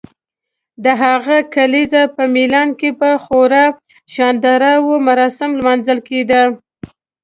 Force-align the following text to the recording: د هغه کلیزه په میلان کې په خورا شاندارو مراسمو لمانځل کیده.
د 0.83 0.85
هغه 1.03 1.37
کلیزه 1.55 2.03
په 2.15 2.23
میلان 2.35 2.69
کې 2.79 2.89
په 2.99 3.09
خورا 3.23 3.65
شاندارو 4.13 4.93
مراسمو 5.07 5.57
لمانځل 5.59 5.99
کیده. 6.09 6.43